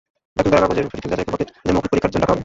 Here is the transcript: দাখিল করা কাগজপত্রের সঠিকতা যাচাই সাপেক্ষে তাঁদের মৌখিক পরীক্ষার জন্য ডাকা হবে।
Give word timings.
দাখিল 0.37 0.49
করা 0.51 0.61
কাগজপত্রের 0.63 0.91
সঠিকতা 0.93 1.09
যাচাই 1.11 1.25
সাপেক্ষে 1.31 1.53
তাঁদের 1.59 1.75
মৌখিক 1.75 1.91
পরীক্ষার 1.91 2.11
জন্য 2.13 2.21
ডাকা 2.23 2.31
হবে। 2.33 2.39